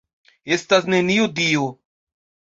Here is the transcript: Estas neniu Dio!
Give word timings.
Estas 0.57 0.87
neniu 0.93 1.29
Dio! 1.41 1.69